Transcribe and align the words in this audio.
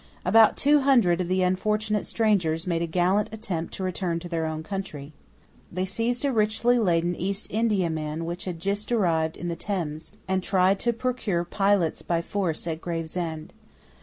About 0.25 0.57
two 0.57 0.79
hundred 0.79 1.21
of 1.21 1.27
the 1.27 1.43
unfortunate 1.43 2.07
strangers 2.07 2.65
made 2.65 2.81
a 2.81 2.87
gallant 2.87 3.29
attempt 3.31 3.71
to 3.75 3.83
return 3.83 4.17
to 4.21 4.27
their 4.27 4.47
own 4.47 4.63
country. 4.63 5.13
They 5.71 5.85
seized 5.85 6.25
a 6.25 6.31
richly 6.31 6.79
laden 6.79 7.15
East 7.15 7.51
Indiaman 7.51 8.23
which 8.25 8.45
had 8.45 8.59
just 8.59 8.91
arrived 8.91 9.37
in 9.37 9.47
the 9.47 9.55
Thames, 9.55 10.11
and 10.27 10.41
tried 10.41 10.79
to 10.79 10.91
procure 10.91 11.43
pilots 11.43 12.01
by 12.01 12.23
force 12.23 12.65
at 12.65 12.81
Gravesend. 12.81 13.53